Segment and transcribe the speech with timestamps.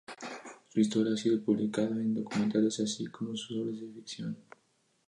[0.69, 4.35] Su historia ha sido publicada en documentales así como en obras de ficción.